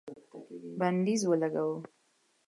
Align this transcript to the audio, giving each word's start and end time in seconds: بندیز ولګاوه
بندیز 0.79 1.21
ولګاوه 1.29 1.77